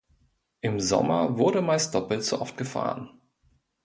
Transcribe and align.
Im 0.61 0.79
Sommer 0.79 1.37
wurde 1.37 1.61
meist 1.61 1.93
doppelt 1.93 2.23
so 2.23 2.41
oft 2.41 2.57
gefahren. 2.57 3.21